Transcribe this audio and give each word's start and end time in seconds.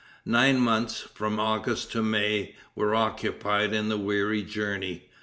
Nine 0.25 0.57
months, 0.59 1.01
from 1.13 1.39
August 1.39 1.91
to 1.91 2.01
May, 2.01 2.55
were 2.73 2.95
occupied 2.95 3.71
in 3.71 3.89
the 3.89 3.99
weary 3.99 4.41
journey. 4.41 5.09